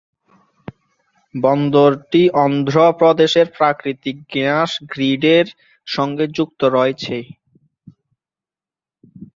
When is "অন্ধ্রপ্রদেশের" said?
2.43-3.47